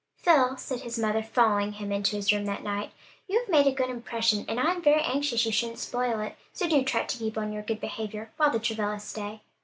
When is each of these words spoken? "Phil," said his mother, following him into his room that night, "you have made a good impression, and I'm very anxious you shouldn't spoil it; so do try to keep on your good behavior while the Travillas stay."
"Phil," 0.17 0.57
said 0.57 0.79
his 0.81 0.97
mother, 0.97 1.21
following 1.21 1.73
him 1.73 1.91
into 1.91 2.15
his 2.15 2.33
room 2.33 2.45
that 2.45 2.63
night, 2.63 2.91
"you 3.27 3.37
have 3.39 3.47
made 3.47 3.67
a 3.67 3.71
good 3.71 3.91
impression, 3.91 4.43
and 4.47 4.59
I'm 4.59 4.81
very 4.81 5.03
anxious 5.03 5.45
you 5.45 5.51
shouldn't 5.51 5.77
spoil 5.77 6.19
it; 6.21 6.35
so 6.53 6.67
do 6.67 6.83
try 6.83 7.03
to 7.03 7.17
keep 7.19 7.37
on 7.37 7.53
your 7.53 7.61
good 7.61 7.79
behavior 7.79 8.31
while 8.37 8.49
the 8.49 8.57
Travillas 8.59 9.03
stay." 9.03 9.41